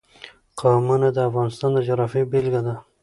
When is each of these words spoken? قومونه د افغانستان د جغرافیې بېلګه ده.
قومونه 0.59 1.07
د 1.13 1.17
افغانستان 1.29 1.69
د 1.73 1.77
جغرافیې 1.87 2.29
بېلګه 2.31 2.61
ده. 2.67 2.75